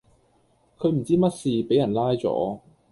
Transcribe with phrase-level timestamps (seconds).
[0.79, 2.59] 佢唔知乜事,卑人拉左